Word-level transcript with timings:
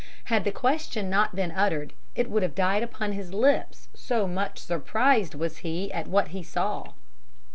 Had 0.23 0.45
the 0.45 0.51
question 0.51 1.11
not 1.11 1.35
been 1.35 1.51
uttered, 1.51 1.93
it 2.15 2.27
would 2.27 2.41
have 2.41 2.55
died 2.55 2.81
upon 2.81 3.11
his 3.11 3.35
lips, 3.35 3.87
so 3.93 4.25
much 4.27 4.57
surprised 4.57 5.35
was 5.35 5.57
he 5.57 5.93
at 5.93 6.07
what 6.07 6.29
he 6.29 6.41
saw. 6.41 6.93